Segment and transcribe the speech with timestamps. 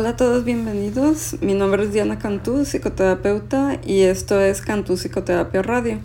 [0.00, 1.36] Hola a todos, bienvenidos.
[1.42, 5.98] Mi nombre es Diana Cantú, psicoterapeuta, y esto es Cantú Psicoterapia Radio.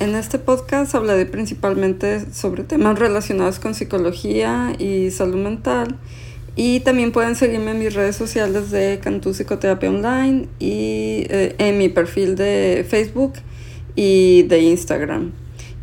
[0.00, 5.96] En este podcast hablaré principalmente sobre temas relacionados con psicología y salud mental.
[6.56, 11.78] Y también pueden seguirme en mis redes sociales de Cantú Psicoterapia Online y eh, en
[11.78, 13.34] mi perfil de Facebook
[13.94, 15.30] y de Instagram.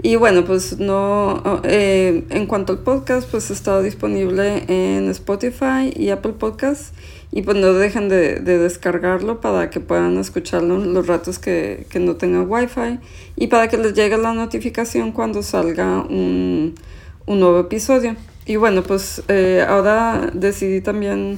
[0.03, 6.09] Y bueno, pues no, eh, en cuanto al podcast, pues está disponible en Spotify y
[6.09, 6.91] Apple Podcasts.
[7.38, 12.50] Y pues no dejen de, descargarlo para que puedan escucharlo los ratos que, no tengan
[12.50, 12.98] wifi
[13.36, 16.73] y para que les llegue la notificación cuando salga un,
[17.28, 18.16] nuevo episodio.
[18.48, 21.38] Y bueno, pues eh, ahora decidí también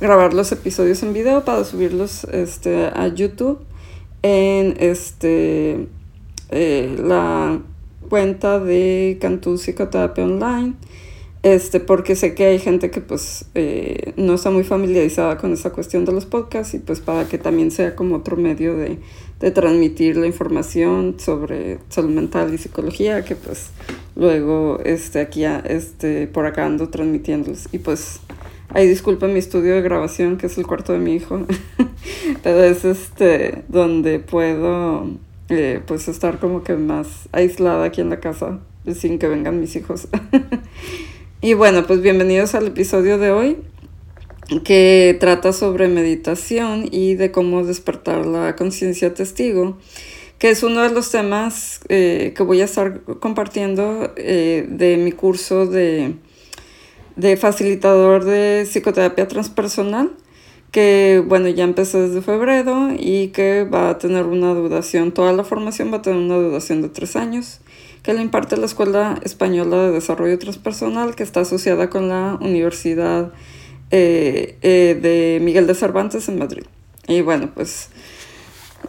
[0.00, 3.60] grabar los episodios en video para subirlos este, a YouTube
[4.22, 5.86] en este,
[6.50, 7.60] eh, la
[8.08, 10.74] cuenta de Cantú Psicoterapia Online,
[11.42, 15.70] este, porque sé que hay gente que pues eh, no está muy familiarizada con esa
[15.70, 18.98] cuestión de los podcasts y pues para que también sea como otro medio de,
[19.38, 23.70] de transmitir la información sobre salud mental y psicología que pues
[24.16, 28.18] luego este, aquí este, por acá ando transmitiéndolos y pues
[28.70, 31.46] ahí disculpa mi estudio de grabación que es el cuarto de mi hijo
[32.42, 35.06] pero es este donde puedo
[35.50, 38.58] eh, pues estar como que más aislada aquí en la casa
[38.94, 40.08] sin que vengan mis hijos.
[41.40, 43.58] y bueno, pues bienvenidos al episodio de hoy
[44.64, 49.78] que trata sobre meditación y de cómo despertar la conciencia testigo,
[50.38, 55.12] que es uno de los temas eh, que voy a estar compartiendo eh, de mi
[55.12, 56.16] curso de,
[57.14, 60.10] de facilitador de psicoterapia transpersonal
[60.70, 65.44] que bueno, ya empezó desde febrero y que va a tener una duración, toda la
[65.44, 67.60] formación va a tener una duración de tres años,
[68.02, 73.32] que le imparte la Escuela Española de Desarrollo Transpersonal, que está asociada con la Universidad
[73.90, 76.64] eh, eh, de Miguel de Cervantes en Madrid.
[77.06, 77.88] Y bueno, pues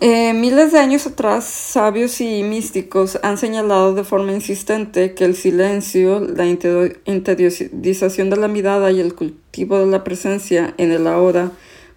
[0.01, 5.35] eh, miles de años atrás, sabios y místicos han señalado de forma insistente que el
[5.35, 11.51] silencio, la interiorización de la mirada y el cultivo de la presencia en el ahora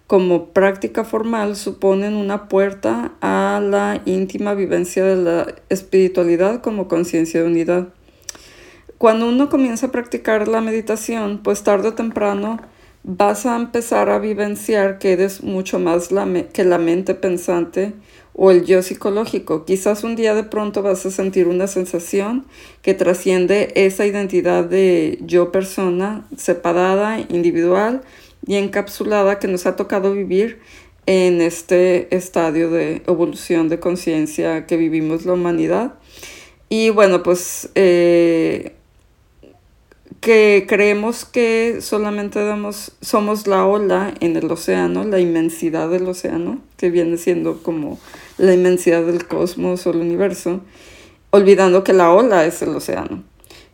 [0.07, 7.41] como práctica formal suponen una puerta a la íntima vivencia de la espiritualidad como conciencia
[7.41, 7.87] de unidad.
[8.97, 12.59] Cuando uno comienza a practicar la meditación, pues tarde o temprano
[13.03, 16.09] vas a empezar a vivenciar que eres mucho más
[16.53, 17.93] que la mente pensante
[18.33, 19.65] o el yo psicológico.
[19.65, 22.45] Quizás un día de pronto vas a sentir una sensación
[22.81, 28.01] que trasciende esa identidad de yo persona separada, individual,
[28.45, 30.59] y encapsulada que nos ha tocado vivir
[31.05, 35.95] en este estadio de evolución de conciencia que vivimos la humanidad.
[36.69, 38.73] Y bueno, pues eh,
[40.21, 46.61] que creemos que solamente damos, somos la ola en el océano, la inmensidad del océano,
[46.77, 47.99] que viene siendo como
[48.37, 50.61] la inmensidad del cosmos o el universo,
[51.29, 53.23] olvidando que la ola es el océano.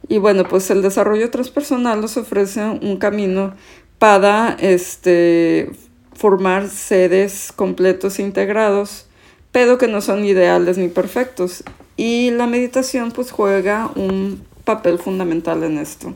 [0.08, 3.54] Y bueno, pues el desarrollo transpersonal nos ofrece un camino
[4.00, 5.70] para este,
[6.14, 9.06] formar seres completos e integrados,
[9.52, 11.64] pero que no son ideales ni perfectos.
[11.98, 16.16] Y la meditación pues juega un papel fundamental en esto.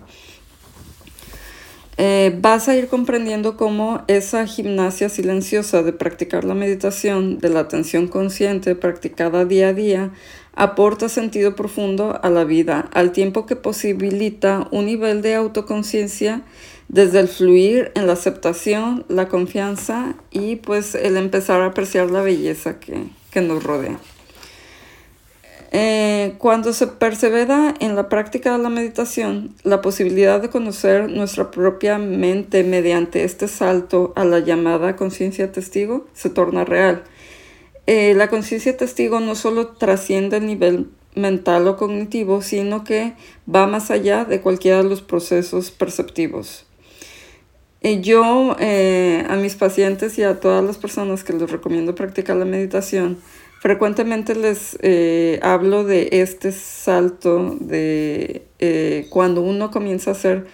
[1.97, 7.59] Eh, vas a ir comprendiendo cómo esa gimnasia silenciosa de practicar la meditación, de la
[7.59, 10.11] atención consciente practicada día a día,
[10.55, 16.41] aporta sentido profundo a la vida, al tiempo que posibilita un nivel de autoconciencia
[16.93, 22.21] desde el fluir en la aceptación, la confianza y pues el empezar a apreciar la
[22.21, 23.97] belleza que, nos rodea.
[25.71, 31.49] Eh, cuando se persevera en la práctica de la meditación, la posibilidad de conocer nuestra
[31.49, 37.05] propia mente mediante este salto a la llamada conciencia testigo se torna real.
[37.87, 43.13] Eh, la conciencia testigo no solo trasciende el nivel mental o cognitivo, sino que
[43.53, 46.67] va más allá de cualquiera de los procesos perceptivos.
[47.83, 52.37] Eh, yo eh, a mis pacientes y a todas las personas que les recomiendo practicar
[52.37, 53.17] la meditación,
[53.59, 58.47] frecuentemente les eh, hablo de este salto de
[59.09, 60.47] cuando uno comienza a ser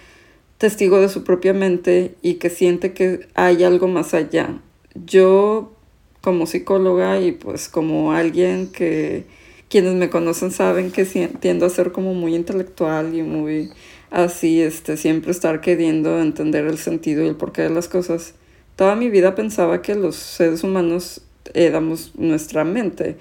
[0.58, 4.60] testigo de su propia mente y que siente que hay algo más allá.
[4.94, 5.72] Yo
[6.20, 9.24] como psicóloga y pues como alguien que
[9.68, 11.04] quienes me conocen saben que
[11.38, 13.70] tiendo a ser como muy intelectual y muy
[14.10, 18.34] así, este, siempre estar queriendo entender el sentido y el porqué de las cosas.
[18.76, 21.22] Toda mi vida pensaba que los seres humanos
[21.54, 23.16] éramos nuestra mente.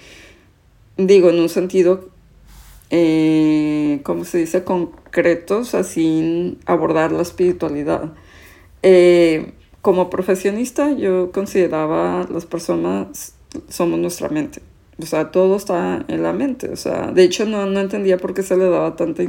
[0.97, 2.09] Digo, en un sentido,
[2.89, 4.63] eh, ¿cómo se dice?
[4.63, 8.13] Concretos, así abordar la espiritualidad.
[8.83, 13.33] Eh, como profesionista yo consideraba las personas
[13.69, 14.61] somos nuestra mente.
[15.01, 16.69] O sea, todo está en la mente.
[16.69, 19.23] O sea, de hecho no, no entendía por qué se le daba tanta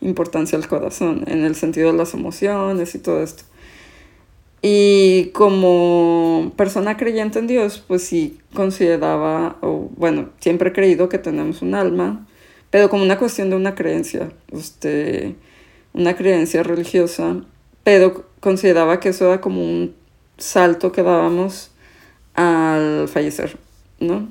[0.00, 3.44] importancia al corazón, en el sentido de las emociones y todo esto.
[4.66, 11.18] Y como persona creyente en Dios, pues sí consideraba, o bueno, siempre he creído que
[11.18, 12.26] tenemos un alma,
[12.70, 15.36] pero como una cuestión de una creencia, este,
[15.92, 17.44] una creencia religiosa,
[17.82, 19.94] pero consideraba que eso era como un
[20.38, 21.70] salto que dábamos
[22.34, 23.58] al fallecer,
[24.00, 24.28] ¿no?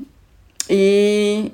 [0.69, 1.53] Y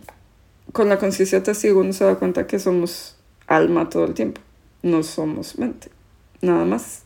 [0.72, 3.16] con la conciencia testigo uno se da cuenta que somos
[3.48, 4.42] alma todo el tiempo,
[4.84, 5.90] no somos mente,
[6.42, 7.02] nada más.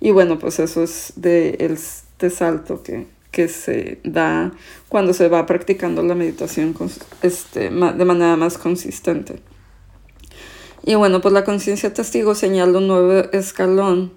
[0.00, 4.52] Y bueno, pues eso es de este salto que, que se da
[4.88, 6.74] cuando se va practicando la meditación
[7.22, 9.40] este, de manera más consistente.
[10.84, 14.12] Y bueno, pues la conciencia testigo señala un nuevo escalón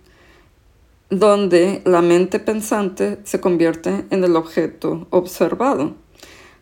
[1.09, 5.95] donde la mente pensante se convierte en el objeto observado.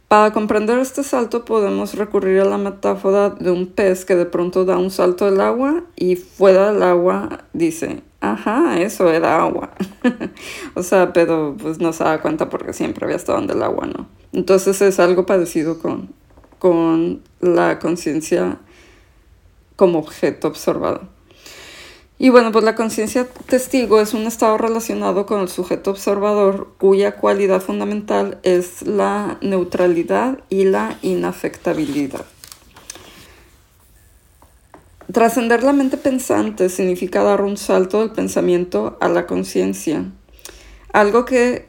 [0.07, 4.63] Para comprender este salto podemos recurrir a la metáfora de un pez que de pronto
[4.63, 9.71] da un salto del agua y fuera del agua dice, ajá, eso era agua.
[10.75, 13.87] o sea, pero pues no se da cuenta porque siempre había estado en el agua,
[13.87, 14.07] ¿no?
[14.33, 16.09] Entonces es algo parecido con,
[16.59, 18.59] con la conciencia
[19.75, 21.12] como objeto observado.
[22.23, 27.17] Y bueno, pues la conciencia testigo es un estado relacionado con el sujeto observador cuya
[27.17, 32.23] cualidad fundamental es la neutralidad y la inafectabilidad.
[35.11, 40.05] Trascender la mente pensante significa dar un salto del pensamiento a la conciencia,
[40.93, 41.67] algo que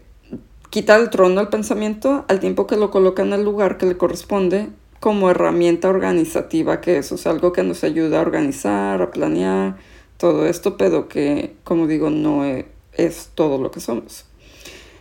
[0.71, 3.97] quita el trono al pensamiento al tiempo que lo coloca en el lugar que le
[3.97, 4.69] corresponde
[5.01, 9.79] como herramienta organizativa que es, o sea, algo que nos ayuda a organizar, a planear,
[10.25, 14.25] todo esto, pero que, como digo, no e, es, todo lo que somos.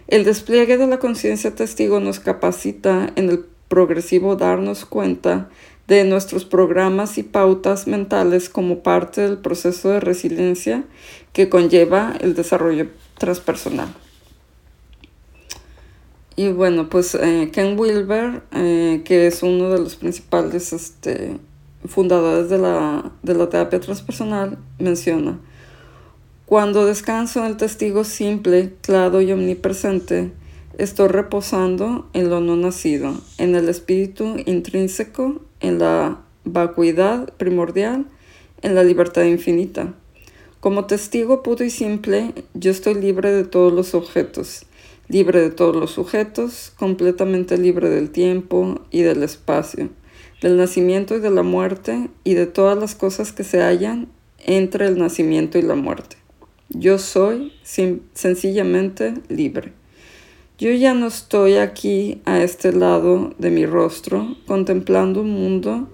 [0.09, 5.49] El despliegue de la conciencia testigo nos capacita en el progresivo darnos cuenta
[5.87, 10.83] de nuestros programas y pautas mentales como parte del proceso de resiliencia
[11.31, 12.87] que conlleva el desarrollo
[13.17, 13.95] transpersonal.
[16.35, 21.37] Y bueno, pues eh, Ken Wilber, eh, que es uno de los principales este,
[21.85, 25.39] fundadores de la, de la terapia transpersonal, menciona,
[26.45, 30.31] cuando descanso en el testigo simple, claro y omnipresente,
[30.77, 38.05] estoy reposando en lo no nacido, en el espíritu intrínseco, en la vacuidad primordial,
[38.61, 39.93] en la libertad infinita.
[40.59, 44.65] Como testigo puro y simple, yo estoy libre de todos los objetos,
[45.07, 49.89] libre de todos los sujetos, completamente libre del tiempo y del espacio
[50.43, 54.09] del nacimiento y de la muerte y de todas las cosas que se hallan
[54.45, 56.17] entre el nacimiento y la muerte.
[56.67, 59.71] Yo soy sencillamente libre.
[60.59, 65.87] Yo ya no estoy aquí a este lado de mi rostro contemplando un mundo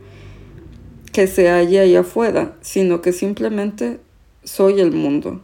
[1.11, 3.99] que se halla ahí afuera, sino que simplemente
[4.43, 5.43] soy el mundo.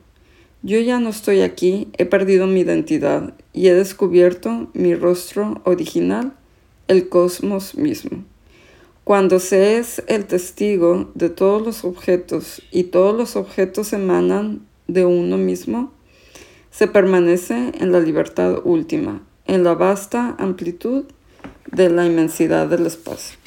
[0.64, 6.34] Yo ya no estoy aquí, he perdido mi identidad y he descubierto mi rostro original,
[6.88, 8.24] el cosmos mismo.
[9.06, 15.06] Cuando se es el testigo de todos los objetos y todos los objetos emanan de
[15.06, 15.94] uno mismo,
[16.72, 21.04] se permanece en la libertad última, en la vasta amplitud
[21.72, 23.38] de la inmensidad del espacio.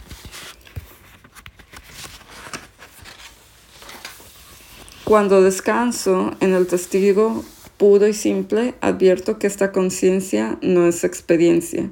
[5.02, 7.44] Cuando descanso en el testigo
[7.78, 11.90] puro y simple, advierto que esta conciencia no es experiencia,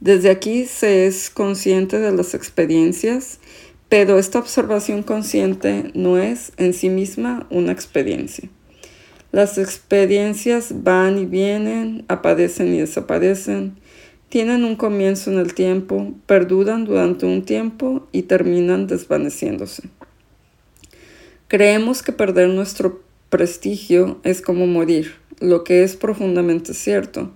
[0.00, 3.38] desde aquí se es consciente de las experiencias,
[3.88, 8.50] pero esta observación consciente no es en sí misma una experiencia.
[9.32, 13.76] Las experiencias van y vienen, aparecen y desaparecen,
[14.28, 19.84] tienen un comienzo en el tiempo, perduran durante un tiempo y terminan desvaneciéndose.
[21.48, 27.32] Creemos que perder nuestro prestigio es como morir, lo que es profundamente cierto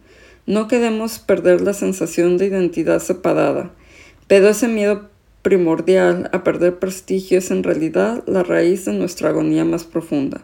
[0.50, 3.70] no queremos perder la sensación de identidad separada,
[4.26, 5.08] pero ese miedo
[5.42, 10.40] primordial a perder prestigio es en realidad la raíz de nuestra agonía más profunda,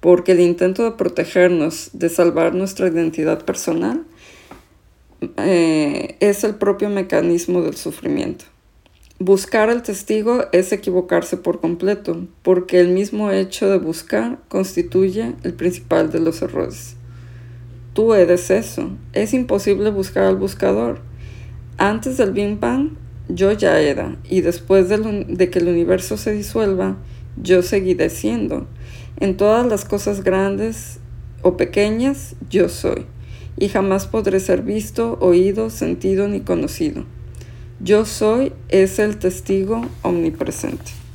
[0.00, 4.02] porque el intento de protegernos, de salvar nuestra identidad personal,
[5.36, 8.46] eh, es el propio mecanismo del sufrimiento.
[9.20, 15.54] Buscar al testigo es equivocarse por completo, porque el mismo hecho de buscar constituye el
[15.54, 16.95] principal de los errores.
[17.96, 18.90] Tú eres eso.
[19.14, 20.98] Es imposible buscar al buscador.
[21.78, 22.90] Antes del Big Bang,
[23.30, 26.98] yo ya era, y después de, que el universo se disuelva,
[27.42, 28.66] yo seguiré siendo.
[29.18, 30.98] En todas las cosas grandes
[31.40, 33.06] o pequeñas, yo soy.
[33.58, 37.06] y jamás podré ser visto, oído, sentido ni conocido.
[37.80, 41.05] Yo soy es el testigo omnipresente.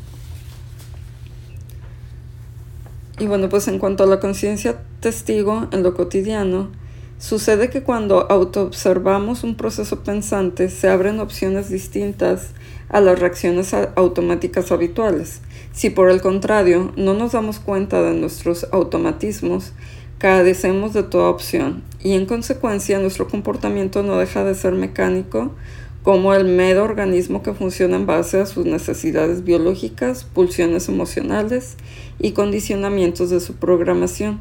[3.21, 6.71] Y bueno, pues en cuanto a la conciencia testigo en lo cotidiano,
[7.19, 12.47] sucede que cuando autoobservamos un proceso pensante se abren opciones distintas
[12.89, 15.41] a las reacciones automáticas habituales.
[15.71, 19.73] Si por el contrario no nos damos cuenta de nuestros automatismos,
[20.21, 25.55] Cadecemos de toda opción y en consecuencia nuestro comportamiento no deja de ser mecánico
[26.03, 31.77] como el mero organismo que funciona en base a sus necesidades biológicas, pulsiones emocionales
[32.19, 34.39] y condicionamientos de su programación.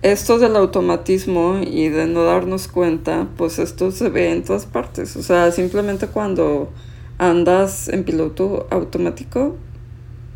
[0.00, 5.16] Esto del automatismo y de no darnos cuenta, pues esto se ve en todas partes.
[5.16, 6.70] O sea, simplemente cuando
[7.18, 9.56] andas en piloto automático,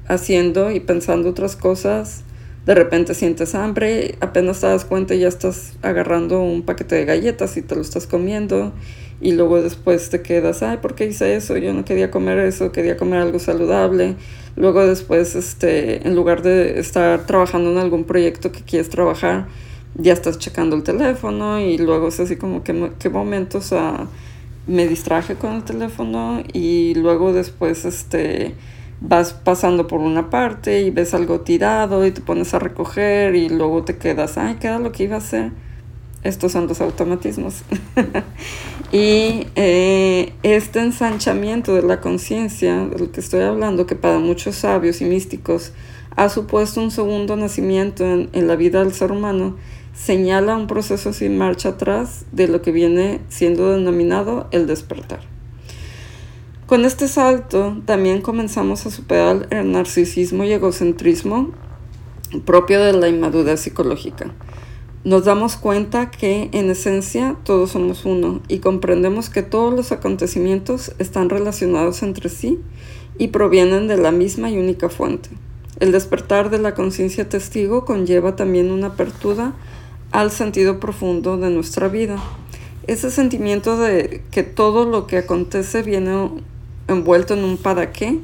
[0.07, 2.25] haciendo y pensando otras cosas,
[2.65, 7.05] de repente sientes hambre, apenas te das cuenta y ya estás agarrando un paquete de
[7.05, 8.73] galletas y te lo estás comiendo
[9.21, 11.57] y luego después te quedas, ay, ¿por qué hice eso?
[11.57, 14.17] Yo no quería comer eso, quería comer algo saludable.
[14.57, 19.49] Luego después, este, en lugar de estar trabajando en algún proyecto que quieres trabajar,
[19.97, 23.75] ya estás checando el teléfono y luego es así como que qué momentos
[24.67, 28.55] me distraje con el teléfono y luego después, este,
[29.01, 33.49] vas pasando por una parte y ves algo tirado y te pones a recoger y
[33.49, 35.53] luego te quedas, ay, ¿qué era lo que iba a hacer?
[36.25, 37.63] Estos son los automatismos.
[38.93, 45.01] y eh, este ensanchamiento de la conciencia, del que estoy hablando, que para muchos sabios
[45.01, 45.73] y místicos
[46.17, 49.57] ha supuesto un segundo nacimiento en, en la vida del ser humano,
[49.95, 55.21] señala un proceso sin marcha atrás de lo que viene siendo denominado el despertar.
[56.67, 61.53] Con este salto también comenzamos a superar el narcisismo y egocentrismo
[62.45, 64.35] propio de la inmadurez psicológica.
[65.09, 70.93] Nos damos cuenta que en esencia todos somos uno y comprendemos que todos los acontecimientos
[70.99, 72.59] están relacionados entre sí
[73.17, 75.31] y provienen de la misma y única fuente.
[75.81, 79.55] El despertar de la conciencia testigo conlleva también una apertura
[80.13, 82.23] al sentido profundo de nuestra vida.
[82.87, 86.29] Ese sentimiento de que todo lo que acontece viene
[86.87, 88.19] envuelto en un para qué,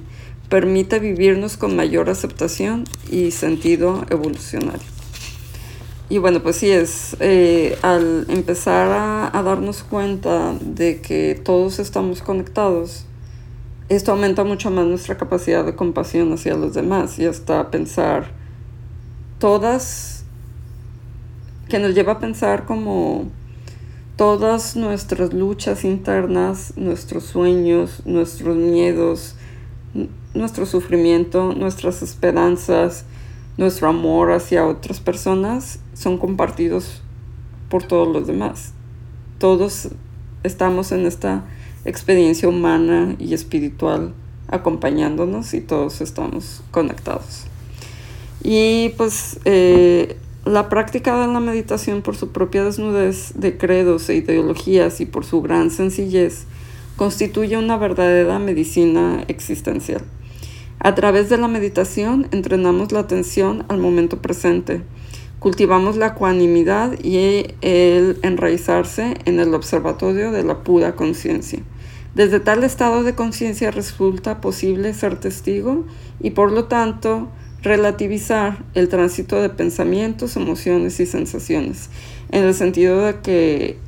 [0.50, 4.94] permite vivirnos con mayor aceptación y sentido evolucionario.
[6.11, 11.79] Y bueno, pues sí es, eh, al empezar a, a, darnos cuenta de que todos
[11.79, 13.07] estamos conectados,
[13.89, 18.33] esto aumenta mucho más nuestra capacidad de compasión hacia los demás y hasta pensar
[19.39, 20.25] todas,
[21.69, 23.31] que nos lleva a pensar como
[24.17, 29.37] todas nuestras luchas internas, nuestros sueños, nuestros miedos,
[30.35, 33.05] nuestro sufrimiento, nuestras esperanzas,
[33.57, 37.03] nuestro amor hacia otras personas son compartidos
[37.69, 38.73] por todos los demás.
[39.39, 39.89] Todos
[40.43, 41.45] estamos en esta
[41.85, 44.15] experiencia humana y espiritual
[44.49, 47.47] acompañándonos y todos estamos conectados.
[48.43, 54.17] Y pues eh, la práctica de la meditación por su propia desnudez de credos e
[54.17, 56.45] ideologías y por su gran sencillez
[56.97, 60.03] constituye una verdadera medicina existencial.
[60.85, 64.83] A través de la meditación entrenamos la atención al momento presente,
[65.38, 71.61] cultivamos la ecuanimidad y el enraizarse en el observatorio de la pura conciencia.
[72.14, 75.87] Desde tal estado de conciencia resulta posible ser testigo
[76.21, 77.29] y por lo tanto
[77.62, 81.88] relativizar el tránsito de pensamientos, emociones y sensaciones,
[82.31, 83.79] en el sentido de que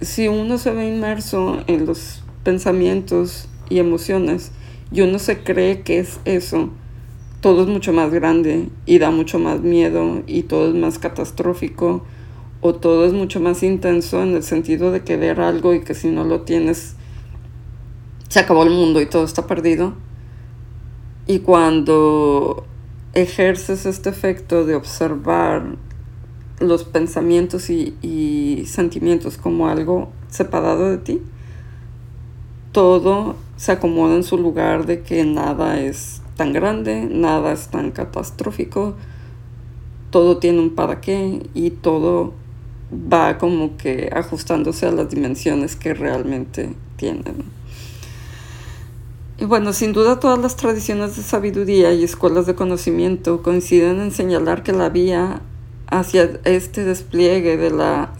[0.00, 4.52] si uno se ve inmerso en los pensamientos y emociones
[4.92, 6.70] y uno se cree que es eso,
[7.40, 12.04] todo es mucho más grande y da mucho más miedo y todo es más catastrófico
[12.60, 16.08] o todo es mucho más intenso en el sentido de querer algo y que si
[16.08, 16.96] no lo tienes
[18.28, 19.94] se acabó el mundo y todo está perdido.
[21.26, 22.66] Y cuando
[23.14, 25.76] ejerces este efecto de observar
[26.60, 31.22] los pensamientos y, sentimientos como algo separado de ti,
[32.76, 37.90] todo se acomoda en su lugar de que nada es tan grande, nada es tan
[37.90, 38.96] catastrófico,
[40.10, 42.34] todo tiene un para qué y todo
[42.92, 47.44] va como que ajustándose a las dimensiones que realmente tienen.
[49.38, 54.10] Y bueno, sin duda todas las tradiciones de sabiduría y escuelas de conocimiento coinciden en
[54.10, 55.40] señalar que la vía
[55.86, 58.12] hacia este despliegue de la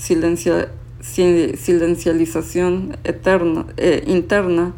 [1.12, 4.74] silencialización eterna, eh, interna,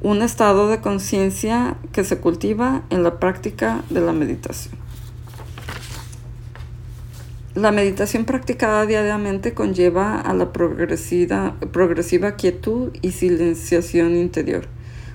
[0.00, 4.74] un estado de conciencia que se cultiva en la práctica de la meditación.
[7.54, 11.56] La meditación practicada diariamente conlleva a la progresiva,
[12.36, 14.68] quietud y silenciación interior,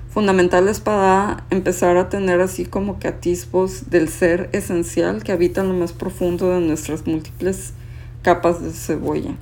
[0.09, 3.07] fundamentales para empezar a tener así como que
[3.87, 7.71] del ser esencial que habita en lo más profundo de nuestras múltiples
[8.23, 9.37] capas de cebolla.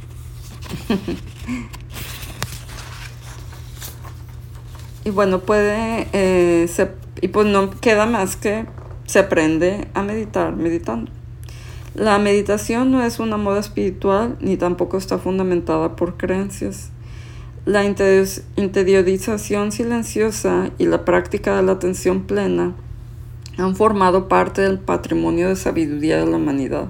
[5.05, 6.69] y bueno, puede, eh,
[7.21, 8.65] y pues no queda más que
[9.05, 11.11] se aprende a meditar meditando.
[11.93, 16.89] La meditación no es una moda espiritual ni tampoco está fundamentada por creencias.
[17.65, 22.75] La interiorización silenciosa y la práctica de la atención plena
[23.57, 26.85] han formado parte del patrimonio de sabiduría de la humanidad.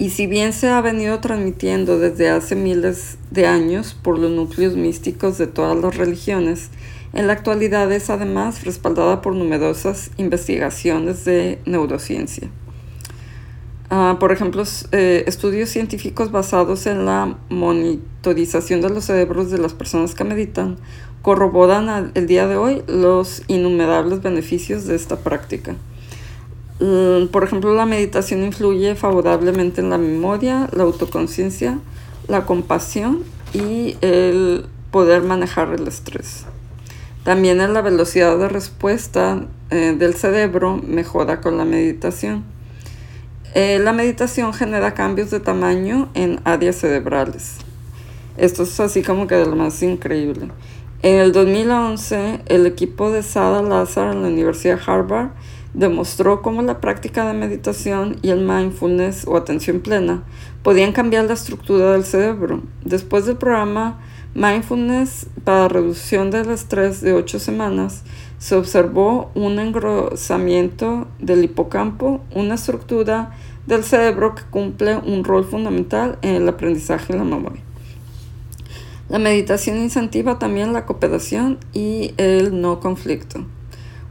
[0.00, 4.74] Y si bien se ha venido transmitiendo desde hace miles de años por los núcleos
[4.74, 6.70] místicos de todas las religiones,
[7.12, 12.48] en la actualidad es además respaldada por numerosas investigaciones de neurociencia.
[13.90, 19.74] Ah, por ejemplo, eh, estudios científicos basados en la monitorización de los cerebros de las
[19.74, 20.78] personas que meditan
[21.20, 25.76] corroboran el día de hoy los innumerables beneficios de esta práctica.
[26.80, 31.78] Mm, por ejemplo, la meditación influye favorablemente en la memoria, la autoconciencia,
[32.26, 33.22] la compasión
[33.52, 36.46] y el poder manejar el estrés.
[37.22, 42.44] También en la velocidad de respuesta eh, del cerebro mejora con la meditación.
[43.54, 47.56] Eh, la meditación genera cambios de tamaño en áreas cerebrales.
[48.38, 50.48] Esto es así como que de lo más increíble.
[51.02, 55.30] En el 2011, el equipo de Sada Lazar en la Universidad de Harvard
[55.74, 60.24] demostró cómo la práctica de meditación y el mindfulness o atención plena
[60.62, 62.62] podían cambiar la estructura del cerebro.
[62.84, 64.00] Después del programa
[64.34, 68.02] Mindfulness para reducción del estrés de 8 semanas,
[68.38, 73.32] se observó un engrosamiento del hipocampo, una estructura
[73.66, 77.62] del cerebro que cumple un rol fundamental en el aprendizaje y la memoria.
[79.08, 83.44] La meditación incentiva también la cooperación y el no conflicto.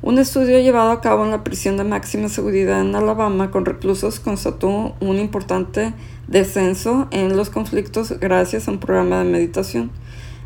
[0.01, 4.21] Un estudio llevado a cabo en la prisión de máxima seguridad en Alabama con reclusos
[4.21, 5.93] constató un importante
[6.25, 9.91] descenso en los conflictos gracias a un programa de meditación.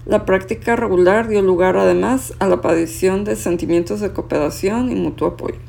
[0.08, 5.28] La práctica regular dio lugar además a la aparición de sentimientos de cooperación y mutuo
[5.28, 5.60] apoyo.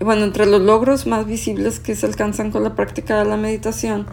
[0.00, 4.06] bueno, entre los logros más visibles que se alcanzan con la práctica de la meditación,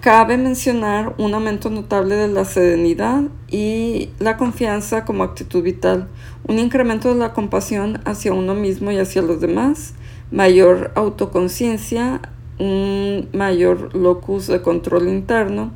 [0.00, 6.08] cabe mencionar un aumento notable de la serenidad y la confianza como actitud vital,
[6.46, 9.94] un incremento de la compasión hacia uno mismo y hacia los demás,
[10.30, 12.20] mayor autoconciencia,
[12.58, 15.72] un mayor locus de control interno,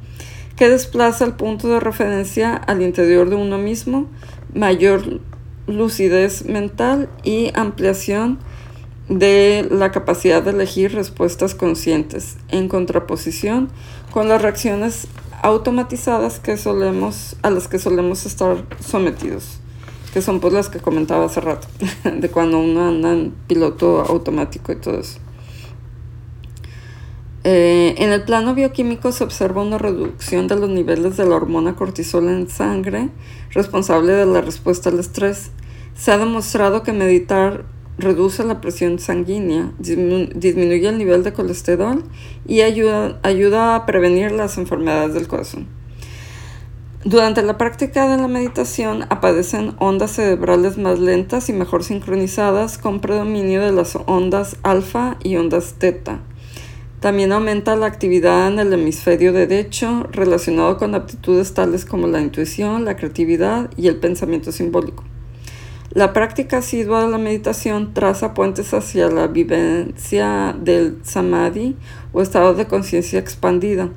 [0.57, 4.07] que desplaza el punto de referencia al interior de uno mismo,
[4.55, 5.21] mayor
[5.67, 8.39] lucidez mental y ampliación
[9.11, 13.69] de la capacidad de elegir respuestas conscientes, en contraposición
[14.13, 15.09] con las reacciones
[15.43, 19.59] automatizadas que solemos, a las que solemos estar sometidos,
[20.15, 21.67] que son pues las que comentaba hace rato,
[22.05, 25.19] de cuando uno anda en piloto automático y todo eso.
[27.43, 31.75] Eh, en el plano bioquímico se observa una reducción de los niveles de la hormona
[31.75, 33.09] cortisol en sangre,
[33.51, 35.51] responsable de la respuesta al estrés.
[35.97, 37.65] Se ha demostrado que meditar
[38.01, 42.05] reduce la presión sanguínea, disminuye el nivel de colesterol
[42.47, 45.67] y ayuda, ayuda a prevenir las enfermedades del corazón.
[47.05, 53.01] Durante la práctica de la meditación aparecen ondas cerebrales más lentas y mejor sincronizadas con
[53.01, 56.21] predominio de las ondas alfa y ondas teta.
[57.01, 62.85] También aumenta la actividad en el hemisferio derecho relacionado con aptitudes tales como la intuición,
[62.85, 65.03] la creatividad y el pensamiento simbólico.
[65.93, 71.75] La práctica asidua de la meditación traza puentes hacia la vivencia del samadhi
[72.13, 73.89] o estado de conciencia expandida.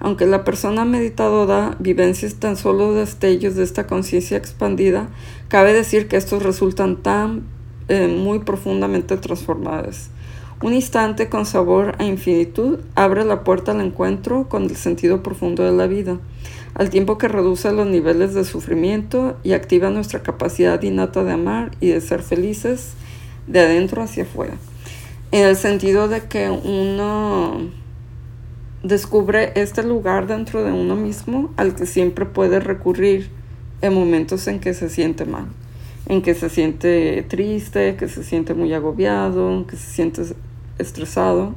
[0.00, 5.08] Aunque la persona meditadora vivencia tan solo destellos de esta conciencia expandida,
[5.46, 7.44] cabe decir que estos resultan tan
[7.86, 10.08] eh, muy profundamente transformados.
[10.62, 15.62] Un instante con sabor a infinitud abre la puerta al encuentro con el sentido profundo
[15.62, 16.18] de la vida,
[16.76, 21.72] al tiempo que reduce los niveles de sufrimiento y activa nuestra capacidad innata de amar
[21.80, 22.92] y de ser felices
[23.46, 24.54] de adentro hacia afuera.
[25.32, 27.70] En el sentido de que uno
[28.82, 33.30] descubre este lugar dentro de uno mismo al que siempre puede recurrir
[33.82, 35.46] en momentos en que se siente mal
[36.08, 40.22] en que se siente triste, que se siente muy agobiado, que se siente
[40.78, 41.54] estresado,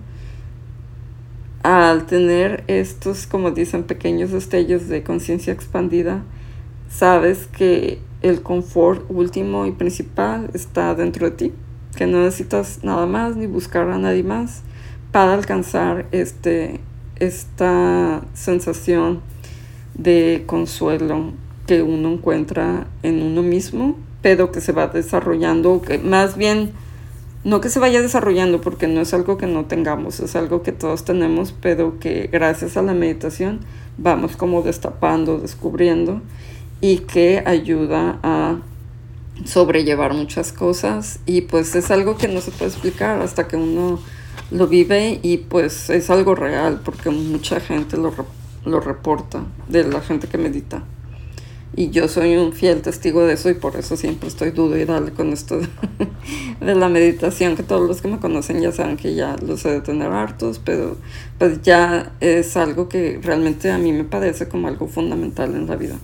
[1.63, 6.24] al tener estos, como dicen, pequeños destellos de conciencia expandida,
[6.89, 11.54] sabes que el confort último y principal está dentro de ti,
[11.95, 14.62] que no necesitas nada más ni buscar a nadie más
[15.12, 16.80] para alcanzar este,
[17.17, 19.22] esta sensación
[19.95, 21.34] de consuelo
[21.67, 26.72] que uno encuentra en uno mismo, pero que se va desarrollando, que más bien,
[27.43, 30.71] no que se vaya desarrollando porque no es algo que no tengamos, es algo que
[30.71, 33.62] todos tenemos, pero que gracias a la meditación
[33.97, 36.21] vamos como destapando, descubriendo
[36.82, 38.58] y que ayuda a
[39.45, 43.99] sobrellevar muchas cosas y pues es algo que no se puede explicar hasta que uno
[44.52, 48.13] lo vive y pues es algo real porque mucha gente lo,
[48.65, 50.84] lo reporta de la gente que medita.
[51.80, 54.84] Y yo soy un fiel testigo de eso y por eso siempre estoy dudo y
[54.84, 55.62] dale con esto
[56.60, 59.70] de, la meditación, que todos los que me conocen ya saben que ya lo sé
[59.70, 60.98] de tener hartos, pero
[61.38, 65.78] pues ya es algo que realmente a mí me parece como algo fundamental en la
[65.78, 65.96] vida.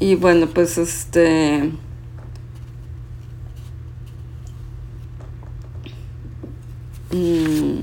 [0.00, 1.70] Y bueno, pues este...
[7.12, 7.80] Mm,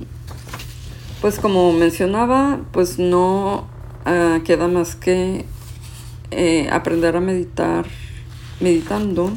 [1.21, 3.67] pues como mencionaba, pues no
[4.05, 5.45] ah, queda más que
[6.31, 7.85] eh, aprender a meditar
[8.59, 9.31] meditando.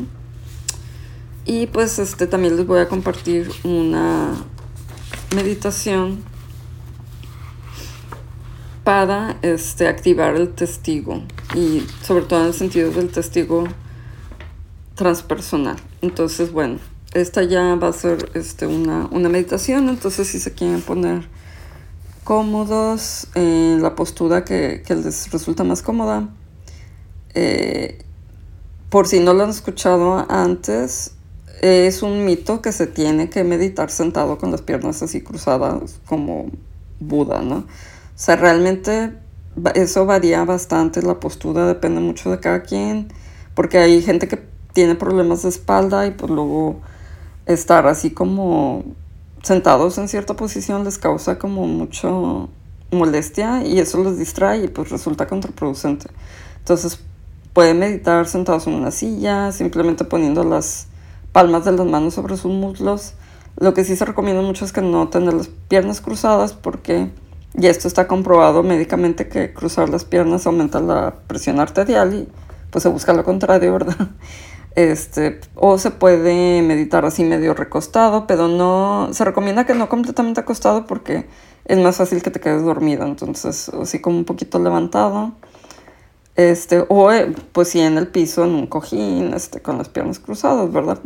[1.44, 4.34] Y pues este también les voy a compartir una
[5.34, 6.22] meditación
[8.84, 11.22] para este, activar el testigo
[11.54, 13.64] y sobre todo en el sentido del testigo
[14.94, 15.76] transpersonal.
[16.00, 16.78] Entonces, bueno,
[17.14, 21.28] esta ya va a ser este, una, una meditación, entonces si se quieren poner
[22.24, 26.28] cómodos en la postura que, que les resulta más cómoda,
[27.34, 27.98] eh,
[28.88, 31.14] por si no lo han escuchado antes,
[31.62, 36.50] es un mito que se tiene que meditar sentado con las piernas así cruzadas como
[37.00, 37.56] Buda, ¿no?
[37.58, 37.64] O
[38.14, 39.12] sea, realmente
[39.74, 43.08] eso varía bastante, la postura depende mucho de cada quien,
[43.54, 44.42] porque hay gente que
[44.72, 46.80] tiene problemas de espalda y pues luego
[47.46, 48.84] estar así como
[49.42, 52.48] sentados en cierta posición les causa como mucho
[52.90, 56.06] molestia y eso los distrae y pues resulta contraproducente.
[56.58, 57.00] Entonces
[57.52, 60.86] Pueden meditar sentados en una silla, simplemente poniendo las
[61.32, 63.14] palmas de las manos sobre sus muslos.
[63.58, 67.10] Lo que sí se recomienda mucho es que no tener las piernas cruzadas porque,
[67.54, 72.28] y esto está comprobado médicamente, que cruzar las piernas aumenta la presión arterial y
[72.70, 74.08] pues se busca lo contrario, ¿verdad?
[74.74, 80.40] Este, o se puede meditar así medio recostado, pero no, se recomienda que no completamente
[80.40, 81.26] acostado porque
[81.66, 85.32] es más fácil que te quedes dormido, entonces así como un poquito levantado
[86.50, 90.18] este, o eh, pues sí en el piso, en un cojín, este, con las piernas
[90.18, 90.98] cruzadas, ¿verdad?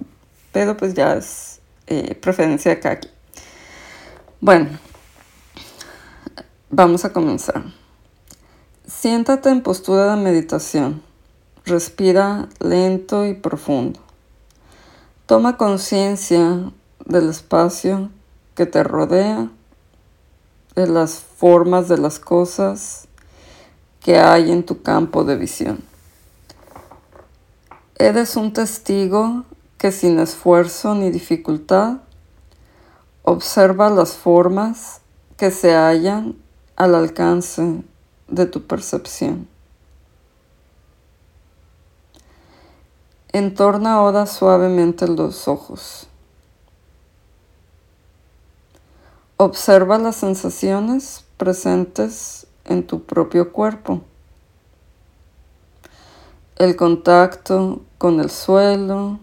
[0.52, 3.00] Pero pues ya es eh, preferencia de cada
[4.40, 4.70] Bueno,
[6.70, 7.64] vamos a comenzar.
[8.86, 11.02] Siéntate en postura de meditación.
[11.64, 14.00] Respira lento y profundo.
[15.26, 16.70] Toma conciencia
[17.04, 18.10] del espacio
[18.54, 19.50] que te rodea,
[20.76, 23.05] de las formas de las cosas
[24.06, 25.82] que hay en tu campo de visión.
[27.98, 29.42] Eres un testigo
[29.78, 31.96] que sin esfuerzo ni dificultad
[33.24, 35.00] observa las formas
[35.36, 36.36] que se hallan
[36.76, 37.82] al alcance
[38.28, 39.48] de tu percepción.
[43.32, 46.06] Entorna ahora suavemente los ojos.
[49.36, 54.02] Observa las sensaciones presentes en tu propio cuerpo.
[56.56, 59.18] El contacto con el suelo,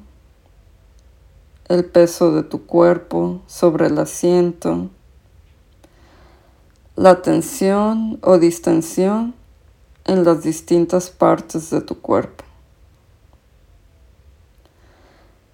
[1.67, 4.89] el peso de tu cuerpo sobre el asiento,
[6.95, 9.33] la tensión o distensión
[10.05, 12.43] en las distintas partes de tu cuerpo.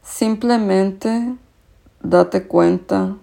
[0.04, 1.36] Simplemente
[2.02, 3.16] date cuenta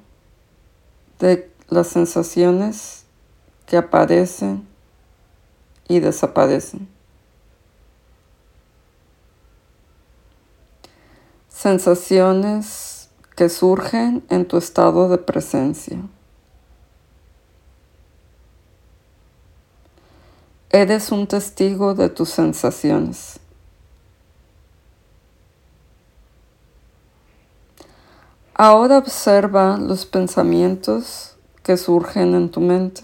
[1.18, 3.05] de las sensaciones
[3.66, 4.66] que aparecen
[5.88, 6.88] y desaparecen.
[11.48, 15.98] Sensaciones que surgen en tu estado de presencia.
[20.70, 23.40] Eres un testigo de tus sensaciones.
[28.54, 33.02] Ahora observa los pensamientos que surgen en tu mente.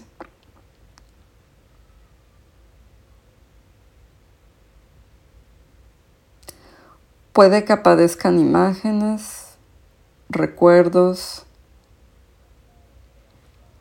[7.33, 9.55] Puede que aparezcan imágenes,
[10.29, 11.45] recuerdos,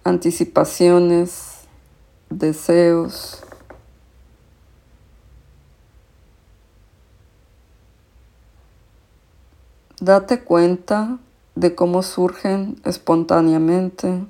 [0.05, 1.61] anticipaciones,
[2.31, 3.45] deseos.
[10.01, 11.19] Date cuenta
[11.55, 14.27] de cómo surgen espontáneamente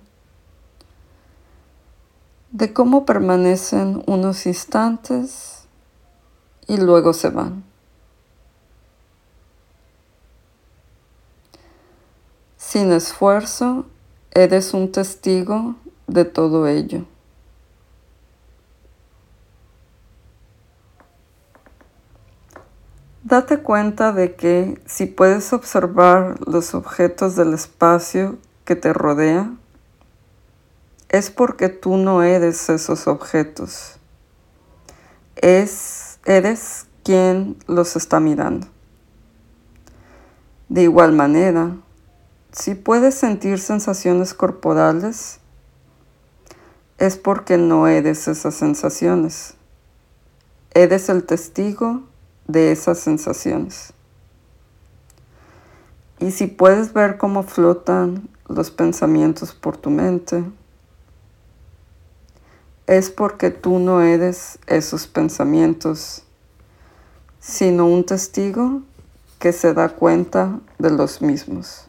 [2.53, 5.65] de cómo permanecen unos instantes
[6.69, 7.72] y luego se van.
[12.73, 13.85] Sin esfuerzo,
[14.31, 15.75] eres un testigo
[16.07, 17.05] de todo ello.
[23.25, 29.53] Date cuenta de que si puedes observar los objetos del espacio que te rodea,
[31.11, 33.99] es porque tú no eres esos objetos.
[35.37, 38.67] Es, eres quien los está mirando.
[40.71, 41.77] De igual manera,
[42.53, 45.41] si puedes sentir sensaciones corporales,
[46.99, 49.55] es porque no eres esas sensaciones.
[50.75, 52.03] Eres el testigo
[52.47, 53.95] de esas sensaciones.
[56.21, 60.45] Y si puedes ver cómo flotan los pensamientos por tu mente,
[62.87, 66.25] es porque tú no eres esos pensamientos,
[67.41, 68.83] sino un testigo
[69.39, 71.89] que se da cuenta de los mismos.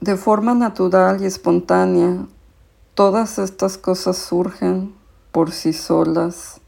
[0.00, 2.26] De forma natural y espontánea,
[2.94, 4.94] todas estas cosas surgen
[5.32, 6.60] por sí solas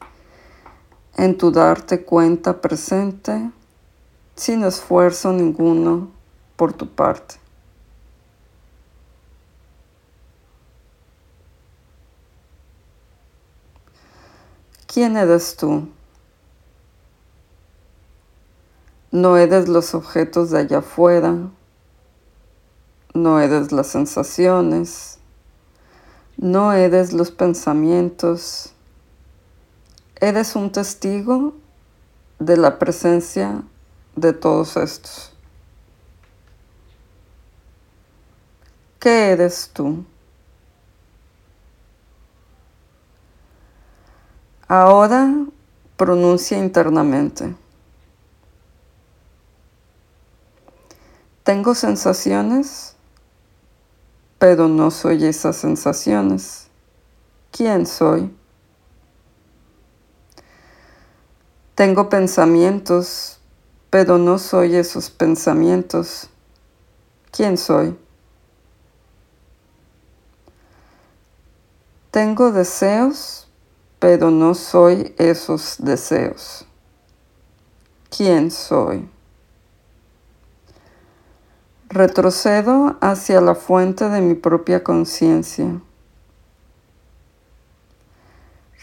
[1.15, 3.51] en tu darte cuenta presente
[4.35, 6.09] sin esfuerzo ninguno
[6.57, 7.35] por tu parte.
[14.87, 15.87] ¿Quién eres tú?
[19.11, 21.51] No eres los objetos de allá afuera
[23.23, 25.19] no eres las sensaciones,
[26.37, 28.73] no eres los pensamientos,
[30.21, 31.55] eres un testigo
[32.39, 33.63] de la presencia
[34.15, 35.33] de todos estos.
[39.01, 40.05] ¿Qué eres tú?
[44.67, 45.35] Ahora
[45.97, 47.55] pronuncia internamente.
[51.43, 52.98] Tengo sensaciones
[54.39, 56.69] pero no soy esas sensaciones.
[57.51, 58.35] ¿Quién soy?
[61.75, 63.41] Tengo pensamientos,
[63.91, 66.29] pero no soy esos pensamientos.
[67.31, 67.97] ¿Quién soy?
[72.11, 73.49] Tengo deseos,
[73.99, 76.65] pero no soy esos deseos.
[78.11, 79.09] ¿Quién soy?
[81.91, 85.81] Retrocedo hacia la fuente de mi propia conciencia.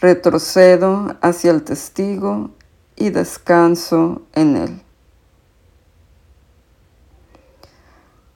[0.00, 2.50] Retrocedo hacia el testigo
[2.96, 4.82] y descanso en él.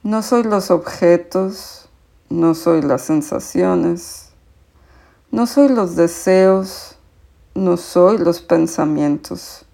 [0.04, 1.88] No soy los objetos,
[2.28, 4.30] no soy las sensaciones,
[5.32, 6.96] no soy los deseos,
[7.56, 9.66] no soy los pensamientos.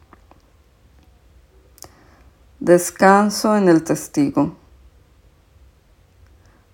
[2.61, 4.57] Descanso en el testigo.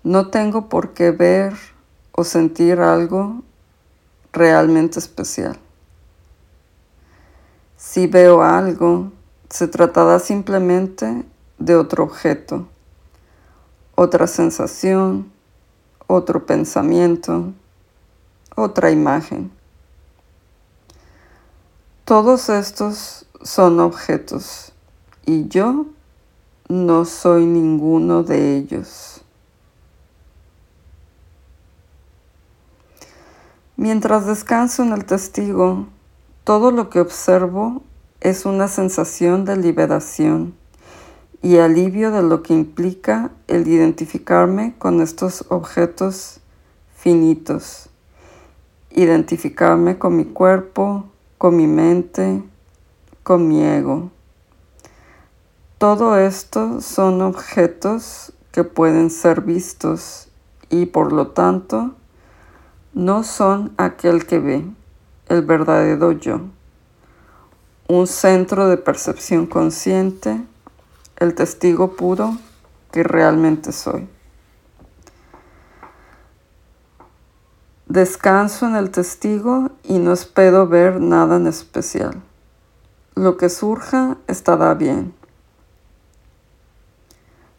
[0.03, 1.53] No tengo por qué ver
[2.11, 3.41] o sentir algo
[4.33, 5.57] realmente especial.
[7.77, 9.11] Si veo algo,
[9.49, 11.23] se tratará simplemente
[11.57, 12.67] de otro objeto,
[13.95, 15.31] otra sensación,
[16.07, 17.53] otro pensamiento,
[18.55, 19.51] otra imagen.
[22.03, 24.73] Todos estos son objetos
[25.25, 25.85] y yo
[26.67, 29.22] no soy ninguno de ellos.
[33.83, 35.87] Mientras descanso en el testigo,
[36.45, 37.83] todo lo que observo
[38.21, 40.55] es una sensación de liberación
[41.41, 46.39] y alivio de lo que implica el identificarme con estos objetos
[46.95, 47.89] finitos,
[48.89, 51.03] identificarme con mi cuerpo,
[51.37, 52.41] con mi mente,
[53.21, 54.11] con mi ego.
[55.77, 60.29] Todo esto son objetos que pueden ser vistos
[60.69, 61.95] y por lo tanto
[62.93, 64.65] no son aquel que ve,
[65.27, 66.41] el verdadero yo,
[67.87, 70.43] un centro de percepción consciente,
[71.17, 72.37] el testigo puro
[72.91, 74.07] que realmente soy.
[77.87, 82.21] Descanso en el testigo y no espero ver nada en especial.
[83.15, 85.13] Lo que surja estará bien.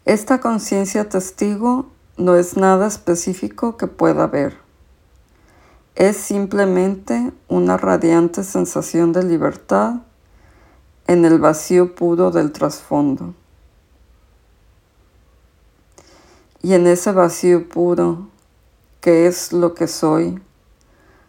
[0.05, 4.64] Esta conciencia testigo no es nada específico que pueda ver
[5.95, 10.01] es simplemente una radiante sensación de libertad
[11.07, 13.33] en el vacío puro del trasfondo.
[16.61, 18.27] Y en ese vacío puro,
[18.99, 20.41] que es lo que soy,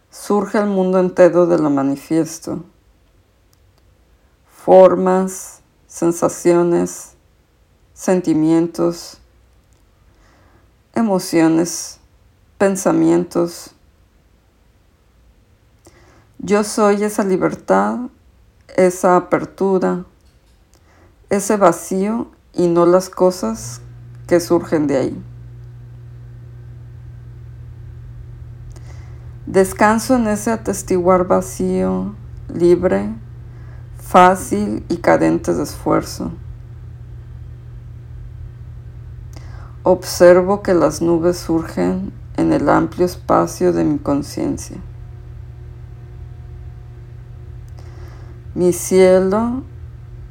[0.09, 2.63] surge el mundo entero de lo manifiesto.
[4.51, 7.13] Formas, sensaciones,
[7.93, 9.19] sentimientos,
[10.93, 11.99] emociones,
[12.57, 13.75] pensamientos.
[16.39, 17.97] Yo soy esa libertad,
[18.75, 20.05] esa apertura,
[21.31, 23.81] ese vacío y no las cosas
[24.27, 25.23] que surgen de ahí.
[29.47, 32.13] Descanso en ese atestiguar vacío,
[32.53, 33.15] libre,
[33.97, 36.31] fácil y cadente de esfuerzo.
[39.81, 44.77] Observo que las nubes surgen en el amplio espacio de mi conciencia.
[48.57, 49.61] Mi cielo,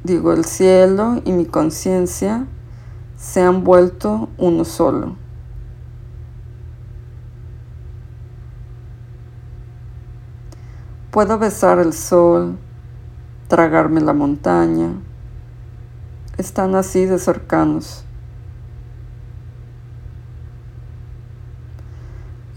[0.03, 2.45] digo el cielo y mi conciencia
[3.15, 5.15] se han vuelto uno solo.
[11.09, 12.57] Puedo besar el sol,
[13.47, 14.89] tragarme la montaña.
[16.37, 18.03] Están así de cercanos.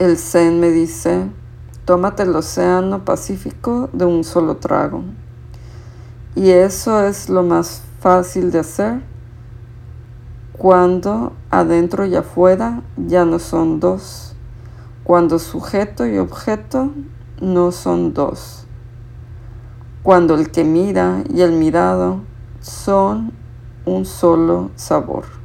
[0.01, 1.31] El Zen me dice,
[1.85, 5.05] tómate el océano Pacífico de un solo trago.
[6.37, 9.11] Y eso es lo más fácil de hacer
[10.61, 14.35] cuando adentro y afuera ya no son dos,
[15.05, 16.91] cuando sujeto y objeto
[17.41, 18.67] no son dos,
[20.03, 22.21] cuando el que mira y el mirado
[22.61, 23.33] son
[23.87, 25.40] un solo sabor.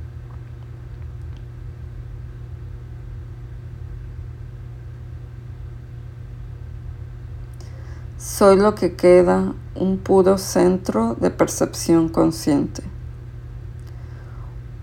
[8.37, 12.83] Soy lo que queda, un puro centro de percepción consciente.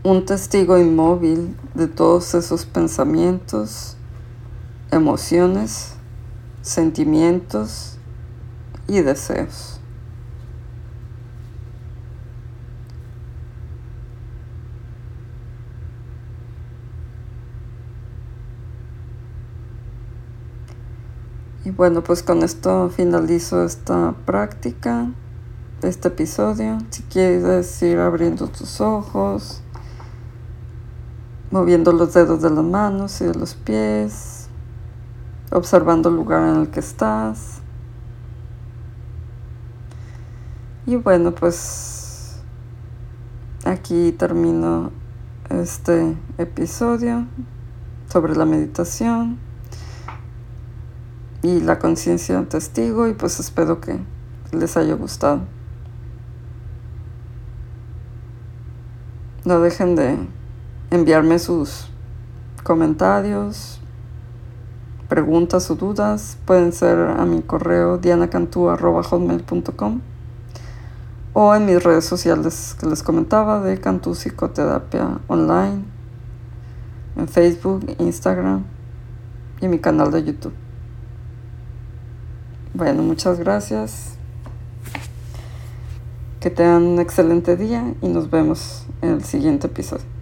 [0.03, 3.99] Un testigo inmóvil de todos esos pensamientos,
[4.91, 5.97] emociones,
[6.63, 7.99] sentimientos
[8.89, 9.72] y deseos.
[21.65, 25.13] Y bueno, pues con esto finalizo esta práctica,
[25.81, 26.79] este episodio.
[26.91, 29.63] Si quieres ir abriendo tus ojos,
[31.53, 34.49] moviendo los dedos de las manos y de los pies,
[35.53, 37.61] observando el lugar en el que estás.
[40.85, 42.41] Y bueno, pues
[43.65, 44.91] aquí termino
[45.49, 47.25] este episodio
[48.09, 49.52] sobre la meditación
[51.43, 53.99] y la conciencia testigo y pues espero que
[54.53, 55.41] les haya gustado.
[59.45, 60.17] No dejen de
[60.91, 61.89] enviarme sus
[62.63, 63.81] comentarios,
[65.09, 66.39] preguntas o dudas.
[66.45, 70.01] Pueden ser a mi correo dianacantú.com
[71.35, 75.83] o en mis redes sociales que les comentaba de Cantú Psicoterapia Online,
[77.17, 78.63] en Facebook, Instagram
[79.61, 80.53] y mi canal de YouTube.
[82.75, 84.15] Bueno, muchas gracias.
[86.41, 90.22] Que tengan un excelente día y nos vemos en el siguiente episodio.